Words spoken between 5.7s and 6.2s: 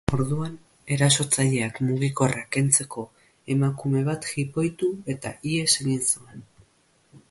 egin